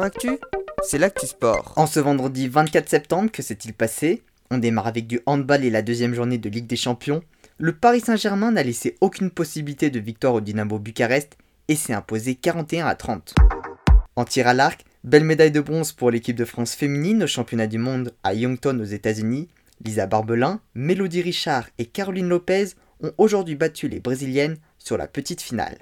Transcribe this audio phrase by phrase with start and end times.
[0.00, 0.38] Actu,
[0.82, 1.74] c'est l'actu sport.
[1.76, 4.22] En ce vendredi 24 septembre, que s'est-il passé?
[4.50, 7.22] On démarre avec du handball et la deuxième journée de Ligue des Champions.
[7.58, 11.36] Le Paris Saint-Germain n'a laissé aucune possibilité de victoire au Dynamo Bucarest
[11.68, 13.34] et s'est imposé 41 à 30.
[14.16, 17.66] En tir à l'arc, belle médaille de bronze pour l'équipe de France féminine au championnat
[17.66, 19.48] du monde à Youngton aux États-Unis.
[19.84, 22.68] Lisa Barbelin, Mélodie Richard et Caroline Lopez
[23.02, 25.76] ont aujourd'hui battu les Brésiliennes sur la petite finale.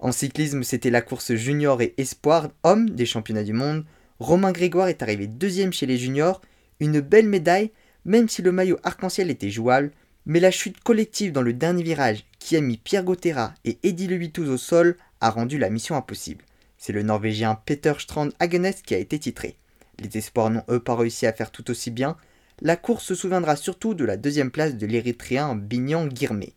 [0.00, 3.84] En cyclisme, c'était la course junior et espoir homme des championnats du monde.
[4.20, 6.40] Romain Grégoire est arrivé deuxième chez les juniors,
[6.80, 7.72] une belle médaille,
[8.04, 9.90] même si le maillot arc-en-ciel était jouable,
[10.26, 14.06] mais la chute collective dans le dernier virage qui a mis Pierre Gauthera et Eddie
[14.06, 16.44] Le au sol a rendu la mission impossible.
[16.76, 19.56] C'est le Norvégien Peter Strand Hagenes qui a été titré.
[19.98, 22.16] Les espoirs n'ont eux pas réussi à faire tout aussi bien.
[22.60, 26.54] La course se souviendra surtout de la deuxième place de l'Érythréen Bignan Girmé.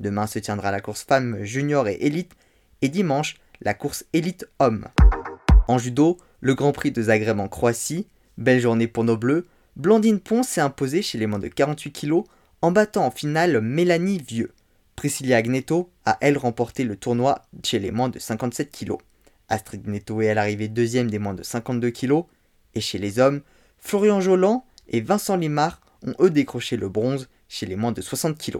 [0.00, 2.32] Demain se tiendra la course femme junior et élite
[2.82, 4.86] et dimanche la course élite homme.
[5.66, 8.06] En judo, le Grand Prix de Zagreb en Croatie,
[8.36, 12.22] belle journée pour nos bleus, Blandine Pont s'est imposée chez les moins de 48 kg
[12.62, 14.52] en battant en finale Mélanie Vieux.
[14.96, 18.96] Priscilla Agneto a elle remporté le tournoi chez les moins de 57 kg.
[19.48, 22.22] Astrid Gneto est elle arrivée deuxième des moins de 52 kg.
[22.74, 23.42] Et chez les hommes,
[23.78, 28.38] Florian Jolan et Vincent Limard ont eux décroché le bronze chez les moins de 60
[28.38, 28.58] kg.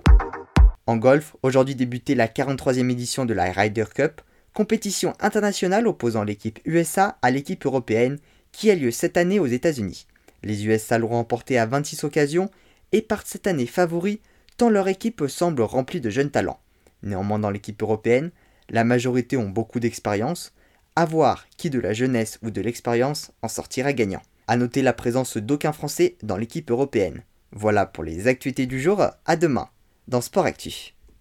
[0.88, 4.22] En golf, aujourd'hui débutait la 43e édition de la Ryder Cup,
[4.54, 8.18] compétition internationale opposant l'équipe USA à l'équipe européenne
[8.52, 10.06] qui a lieu cette année aux États-Unis.
[10.42, 12.48] Les USA l'ont remporté à 26 occasions
[12.92, 14.20] et partent cette année favoris
[14.56, 16.58] tant leur équipe semble remplie de jeunes talents.
[17.02, 18.30] Néanmoins dans l'équipe européenne,
[18.70, 20.54] la majorité ont beaucoup d'expérience,
[20.96, 24.22] à voir qui de la jeunesse ou de l'expérience en sortira gagnant.
[24.46, 27.24] A noter la présence d'aucun Français dans l'équipe européenne.
[27.52, 29.68] Voilà pour les actualités du jour, à demain
[30.08, 30.94] dans Sport Actif.